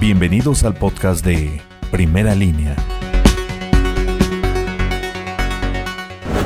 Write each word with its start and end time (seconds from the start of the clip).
Bienvenidos 0.00 0.64
al 0.64 0.72
podcast 0.72 1.22
de 1.22 1.60
Primera 1.90 2.34
Línea. 2.34 2.74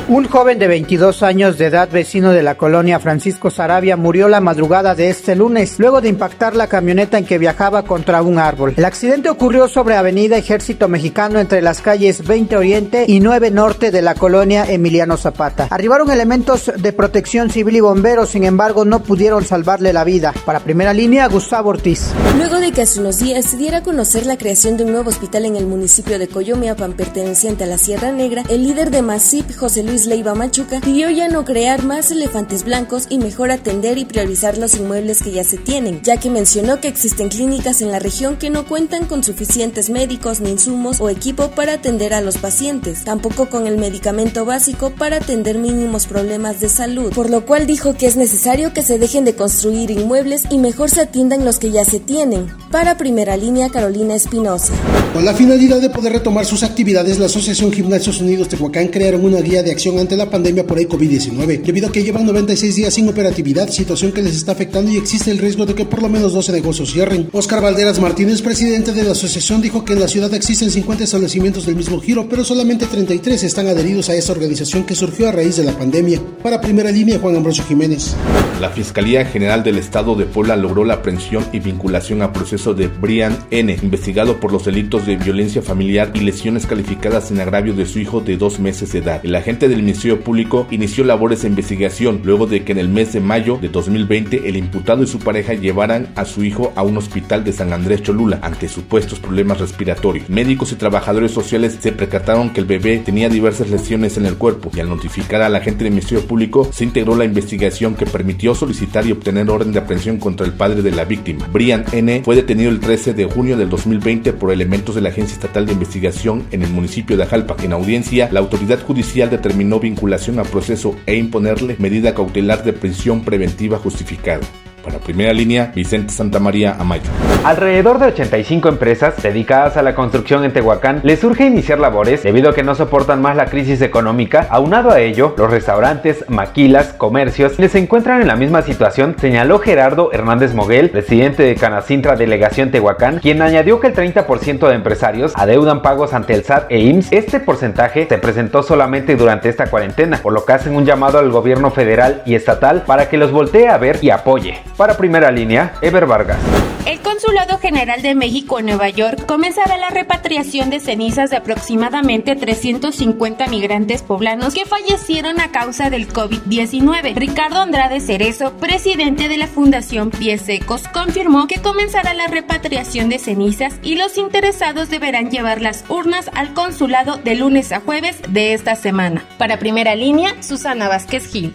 Un 0.07 0.29
joven 0.29 0.59
de 0.59 0.69
22 0.69 1.23
años 1.23 1.57
de 1.57 1.65
edad, 1.65 1.89
vecino 1.91 2.33
de 2.33 2.43
la 2.43 2.57
colonia 2.57 3.01
Francisco 3.01 3.51
Sarabia, 3.51 3.97
murió 3.97 4.29
la 4.29 4.43
madrugada 4.43 4.95
de 4.95 5.09
este 5.09 5.35
lunes, 5.35 5.79
luego 5.79 6.03
de 6.03 6.11
impactar 6.11 6.55
la 6.55 6.67
camioneta 6.67 7.17
en 7.17 7.25
que 7.25 7.39
viajaba 7.39 7.85
contra 7.85 8.21
un 8.21 8.39
árbol. 8.39 8.75
El 8.77 8.85
accidente 8.85 9.31
ocurrió 9.31 9.67
sobre 9.67 9.97
Avenida 9.97 10.37
Ejército 10.37 10.89
Mexicano 10.89 11.41
entre 11.41 11.63
las 11.63 11.81
calles 11.81 12.23
20 12.27 12.55
Oriente 12.55 13.05
y 13.09 13.21
9 13.21 13.51
Norte 13.51 13.91
de 13.91 14.03
la 14.03 14.15
colonia 14.15 14.71
Emiliano 14.71 15.17
Zapata. 15.17 15.69
Arribaron 15.71 16.11
elementos 16.11 16.71
de 16.77 16.93
protección 16.93 17.49
civil 17.49 17.77
y 17.77 17.81
bomberos, 17.81 18.29
sin 18.29 18.45
embargo, 18.45 18.85
no 18.85 19.03
pudieron 19.03 19.43
salvarle 19.47 19.95
la 19.95 20.05
vida. 20.05 20.35
Para 20.45 20.61
primera 20.61 20.93
línea, 20.93 21.29
Gustavo 21.29 21.71
Ortiz. 21.71 22.11
Luego 22.37 22.61
de 22.61 22.73
que 22.73 22.83
hace 22.83 23.01
unos 23.01 23.21
días 23.21 23.47
se 23.47 23.57
diera 23.57 23.79
a 23.79 23.83
conocer 23.83 24.27
la 24.27 24.37
creación 24.37 24.77
de 24.77 24.85
un 24.85 24.93
nuevo 24.93 25.09
hospital 25.09 25.47
en 25.47 25.57
el 25.57 25.65
municipio 25.65 26.19
de 26.19 26.29
Coyomeapan 26.29 26.93
perteneciente 26.93 27.65
a 27.65 27.67
la 27.67 27.79
Sierra 27.79 28.13
Negra, 28.13 28.43
el 28.51 28.65
líder 28.65 28.91
de 28.91 29.01
MASIP, 29.01 29.57
José 29.57 29.83
Luis 29.83 29.94
Luis 29.95 30.07
Leiva 30.07 30.35
Machuca 30.35 30.81
pidió 30.81 31.09
ya 31.09 31.29
no 31.29 31.45
crear 31.45 31.85
más 31.85 32.11
elefantes 32.11 32.65
blancos 32.65 33.07
y 33.11 33.19
mejor 33.19 33.53
atender 33.53 33.97
y 33.97 34.05
priorizar 34.05 34.59
los 34.59 34.75
inmuebles 34.75 35.23
que 35.23 35.31
ya 35.31 35.45
se 35.45 35.57
tienen, 35.57 36.03
ya 36.03 36.17
que 36.17 36.31
mencionó 36.31 36.81
que 36.81 36.89
existen 36.89 37.29
clínicas 37.29 37.81
en 37.81 37.93
la 37.93 38.01
región 38.01 38.37
que 38.37 38.51
no 38.51 38.67
cuentan 38.67 39.07
con 39.07 39.23
suficientes 39.23 39.91
médicos 39.91 40.41
ni 40.41 40.51
insumos 40.51 41.01
o 41.01 41.11
equipo 41.11 41.53
para 41.53 41.75
atender 41.75 42.13
a 42.13 42.23
los 42.23 42.39
pacientes, 42.39 43.05
tampoco 43.05 43.49
con 43.49 43.69
el 43.69 43.79
medicamento 43.79 44.45
básico 44.45 44.91
para 44.91 45.19
atender 45.19 45.59
mínimos 45.59 46.09
problemas 46.09 46.59
de 46.59 46.71
salud, 46.71 47.13
por 47.15 47.31
lo 47.31 47.47
cual 47.47 47.69
dijo 47.69 47.95
que 47.95 48.07
es 48.07 48.17
necesario 48.17 48.73
que 48.73 48.83
se 48.83 48.99
dejen 48.99 49.25
de 49.25 49.37
construir 49.37 49.93
inmuebles 49.93 50.43
y 50.51 50.59
mejor 50.59 50.91
se 50.91 51.03
atiendan 51.03 51.45
los 51.45 51.61
que 51.61 51.71
ya 51.71 51.85
se 51.85 52.01
tienen. 52.01 52.49
Para 52.73 52.97
primera 52.97 53.37
línea, 53.37 53.71
Carolina 53.71 54.17
Espinosa. 54.17 54.73
Con 55.13 55.25
la 55.25 55.35
finalidad 55.35 55.81
de 55.81 55.91
poder 55.91 56.15
retomar 56.15 56.47
sus 56.47 56.65
actividades, 56.65 57.21
la 57.21 57.27
Asociación 57.27 57.73
Gimnasios 57.73 58.21
Unidos 58.21 58.49
Tehuacán 58.49 58.89
crearon 58.89 59.25
una 59.25 59.39
guía 59.41 59.63
de 59.63 59.71
acción 59.71 59.84
ante 59.93 60.17
la 60.17 60.31
pandemia 60.31 60.67
por 60.67 60.79
el 60.79 60.89
COVID-19, 60.89 61.63
debido 61.63 61.89
a 61.89 61.93
que 61.93 62.03
llevan 62.03 62.25
96 62.25 62.77
días 62.77 62.95
sin 62.95 63.09
operatividad, 63.09 63.69
situación 63.69 64.13
que 64.13 64.23
les 64.23 64.35
está 64.35 64.53
afectando 64.53 64.91
y 64.91 64.97
existe 64.97 65.31
el 65.31 65.39
riesgo 65.39 65.67
de 65.67 65.75
que 65.75 65.85
por 65.85 66.03
lo 66.03 66.09
menos 66.09 66.33
12 66.33 66.53
negocios 66.53 66.93
cierren. 66.93 67.29
Oscar 67.33 67.63
Valderas 67.63 68.01
Martínez, 68.01 68.41
presidente 68.41 68.93
de 68.93 69.05
la 69.05 69.13
asociación, 69.13 69.61
dijo 69.61 69.85
que 69.85 69.93
en 69.93 70.01
la 70.01 70.09
ciudad 70.09 70.33
existen 70.33 70.71
50 70.71 71.05
establecimientos 71.05 71.67
del 71.67 71.77
mismo 71.77 72.01
giro, 72.01 72.27
pero 72.29 72.45
solamente 72.45 72.87
33 72.87 73.43
están 73.43 73.69
adheridos 73.69 74.09
a 74.09 74.15
esta 74.15 74.33
organización 74.33 74.85
que 74.85 74.95
surgió 74.95 75.29
a 75.29 75.33
raíz 75.33 75.57
de 75.57 75.65
la 75.65 75.77
pandemia. 75.77 76.21
Para 76.43 76.61
primera 76.61 76.91
línea, 76.91 77.19
Juan 77.19 77.37
Ambrosio 77.37 77.65
Jiménez. 77.65 78.15
La 78.61 78.71
Fiscalía 78.71 79.25
General 79.27 79.63
del 79.63 79.79
Estado 79.79 80.15
de 80.15 80.25
Puebla 80.25 80.57
logró 80.57 80.85
la 80.85 80.95
aprehensión 80.95 81.45
y 81.53 81.59
vinculación 81.59 82.23
a 82.23 82.33
proceso 82.33 82.73
de 82.73 82.89
Brian 82.89 83.37
N., 83.51 83.77
investigado 83.83 84.41
por 84.41 84.53
los 84.53 84.65
delitos 84.65 85.07
de 85.07 85.17
violencia 85.17 85.61
familiar 85.61 86.13
y 86.15 86.21
lesiones 86.21 86.67
calificadas 86.67 87.31
en 87.31 87.41
agravio 87.41 87.75
de 87.75 87.87
su 87.87 87.99
hijo 87.99 88.21
de 88.21 88.37
dos 88.37 88.61
meses 88.61 88.93
de 88.93 89.01
edad. 89.01 89.21
El 89.25 89.35
agente 89.35 89.69
del 89.75 89.83
Ministerio 89.83 90.21
Público 90.21 90.67
inició 90.71 91.05
labores 91.05 91.43
de 91.43 91.49
investigación 91.49 92.21
luego 92.25 92.47
de 92.47 92.65
que 92.65 92.73
en 92.73 92.79
el 92.79 92.89
mes 92.89 93.13
de 93.13 93.21
mayo 93.21 93.59
de 93.61 93.69
2020 93.69 94.49
el 94.49 94.57
imputado 94.57 95.03
y 95.03 95.07
su 95.07 95.19
pareja 95.19 95.55
llevaran 95.55 96.09
a 96.15 96.25
su 96.25 96.45
hijo 96.45 96.73
a 96.77 96.83
un 96.83 96.97
hospital 96.97 97.45
de 97.45 97.53
San 97.53 97.73
Andrés 97.73 98.03
Cholula 98.03 98.39
ante 98.43 98.69
supuestos 98.69 99.19
problemas 99.19 99.61
respiratorios. 99.61 100.29
Médicos 100.29 100.73
y 100.73 100.77
trabajadores 100.77 101.33
sociales 101.33 101.77
se 101.81 101.93
percataron 101.93 102.51
que 102.51 102.61
el 102.61 102.67
bebé 102.67 102.99
tenía 102.99 103.29
diversas 103.29 103.71
lesiones 103.71 104.17
en 104.17 104.27
el 104.27 104.37
cuerpo 104.37 104.71
y 104.75 104.81
al 104.81 104.89
notificar 104.89 105.43
al 105.43 105.57
agente 105.57 105.85
del 105.85 105.93
Ministerio 105.93 106.27
Público 106.27 106.69
se 106.73 106.85
integró 106.85 107.17
la 107.17 107.25
investigación 107.25 107.95
que 107.95 108.07
permitió 108.07 108.55
solicitar 108.55 109.07
y 109.07 109.13
obtener 109.13 109.51
orden 109.51 109.73
de 109.73 109.81
aprehensión 109.81 110.19
contra 110.19 110.47
el 110.47 110.53
padre 110.53 110.83
de 110.83 110.93
la 110.93 111.05
víctima. 111.05 111.49
Brian 111.53 111.85
N. 111.93 112.23
fue 112.25 112.37
detenido 112.37 112.71
el 112.71 112.81
13 112.81 113.15
de 113.15 113.25
junio 113.25 113.57
del 113.57 113.69
2020 113.69 114.33
por 114.35 114.53
elementos 114.53 114.95
de 114.95 115.01
la 115.01 115.09
Agencia 115.09 115.35
Estatal 115.35 115.67
de 115.67 115.73
Investigación 115.73 116.45
en 116.53 116.63
el 116.63 116.71
municipio 116.71 117.17
de 117.17 117.25
Ajalpa. 117.25 117.57
En 117.63 117.73
audiencia, 117.73 118.29
la 118.31 118.41
autoridad 118.41 118.83
judicial 118.83 119.31
determinó 119.31 119.64
vinculación 119.81 120.39
a 120.39 120.45
proceso 120.45 120.97
e 121.07 121.17
imponerle 121.17 121.77
medida 121.79 122.15
cautelar 122.15 122.65
de 122.65 122.73
prisión 122.73 123.25
preventiva 123.25 123.79
justificada. 123.79 124.43
Para 124.85 124.99
primera 124.99 125.33
línea, 125.33 125.73
Vicente 125.75 126.13
Santa 126.13 126.39
María 126.39 126.77
Amayo. 126.79 127.11
Alrededor 127.43 127.99
de 127.99 128.07
85 128.07 128.69
empresas 128.69 129.23
dedicadas 129.23 129.79
a 129.79 129.83
la 129.83 129.95
construcción 129.95 130.45
en 130.45 130.53
Tehuacán 130.53 131.01
les 131.05 131.21
surge 131.21 131.47
iniciar 131.47 131.79
labores 131.79 132.23
debido 132.23 132.51
a 132.51 132.55
que 132.55 132.63
no 132.63 132.75
soportan 132.75 133.23
más 133.23 133.35
la 133.35 133.47
crisis 133.47 133.81
económica. 133.81 134.47
Aunado 134.51 134.91
a 134.91 135.01
ello, 135.01 135.35
los 135.39 135.51
restaurantes, 135.51 136.25
maquilas, 136.29 136.93
comercios 136.93 137.59
les 137.59 137.75
encuentran 137.75 138.21
en 138.21 138.29
la 138.29 138.37
misma 138.37 138.63
situación, 138.63 139.17
señaló 139.19 139.59
Gerardo 139.59 140.11
Hernández 140.13 140.55
Moguel, 140.55 140.91
presidente 140.91 141.43
de 141.43 141.55
Canacintra 141.55 142.17
Delegación 142.17 142.71
Tehuacán, 142.71 143.21
quien 143.21 143.41
añadió 143.41 143.81
que 143.81 143.87
el 143.87 143.95
30% 143.95 144.69
de 144.69 144.75
empresarios 144.75 145.33
adeudan 145.35 145.81
pagos 145.81 146.13
ante 146.13 146.35
el 146.35 146.45
SAT 146.45 146.71
e 146.71 146.81
IMSS. 146.81 147.13
Este 147.13 147.41
porcentaje 147.41 148.07
se 148.07 148.19
presentó 148.19 148.63
solamente 148.63 149.17
durante 149.17 149.49
esta 149.49 149.67
cuarentena, 149.67 150.19
por 150.19 150.35
lo 150.35 150.45
que 150.45 150.53
hacen 150.53 150.77
un 150.77 150.85
llamado 150.85 151.19
al 151.19 151.31
gobierno 151.31 151.71
federal 151.71 152.23
y 152.27 152.35
estatal 152.35 152.83
para 152.87 153.09
que 153.09 153.17
los 153.17 153.33
voltee 153.33 153.69
a 153.69 153.79
ver 153.79 153.99
y 154.03 154.11
apoye. 154.11 154.59
Para 154.77 154.97
primera 154.97 155.31
línea, 155.31 155.75
Ever 155.83 156.07
Vargas. 156.07 156.39
El 156.85 157.01
Consulado 157.01 157.59
General 157.59 158.03
de 158.03 158.15
México 158.15 158.59
en 158.59 158.67
Nueva 158.67 158.91
York 158.91 159.25
comenzará 159.25 159.79
la 159.79 159.89
repatriación 159.89 160.69
de 160.69 160.81
cenizas 160.81 161.31
de 161.31 161.37
aproximadamente 161.37 162.37
350 162.37 163.47
migrantes 163.47 164.03
poblanos 164.03 164.53
que 164.53 164.67
fallecieron 164.67 165.41
a 165.41 165.51
causa 165.51 165.89
del 165.89 166.13
COVID-19. 166.13 167.15
Ricardo 167.15 167.61
Andrade 167.61 168.01
Cerezo, 168.01 168.53
presidente 168.55 169.29
de 169.29 169.39
la 169.39 169.47
Fundación 169.47 170.11
Pies 170.11 170.43
Secos, 170.43 170.83
confirmó 170.89 171.47
que 171.47 171.63
comenzará 171.63 172.13
la 172.13 172.27
repatriación 172.27 173.09
de 173.09 173.19
cenizas 173.19 173.77
y 173.83 173.95
los 173.95 174.19
interesados 174.19 174.91
deberán 174.91 175.31
llevar 175.31 175.63
las 175.63 175.85
urnas 175.89 176.31
al 176.35 176.53
consulado 176.53 177.17
de 177.17 177.37
lunes 177.37 177.73
a 177.73 177.81
jueves 177.81 178.21
de 178.29 178.53
esta 178.53 178.75
semana. 178.75 179.25
Para 179.39 179.59
primera 179.59 179.95
línea, 179.95 180.35
Susana 180.43 180.89
Vázquez 180.89 181.27
Gil. 181.29 181.55